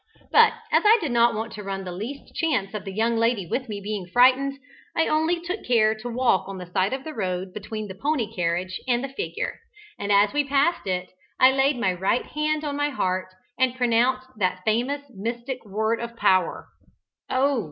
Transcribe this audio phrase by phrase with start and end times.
[0.31, 3.45] But as I did not want to run the least chance of the young lady
[3.45, 4.57] with me being frightened,
[4.97, 8.25] I only took care to walk on the side of the road between the pony
[8.33, 9.59] carriage and the figure,
[9.99, 13.27] and as we passed it I laid my right hand on my heart,
[13.59, 16.67] and pronounced that famous mystic word of power
[17.29, 17.59] Oh!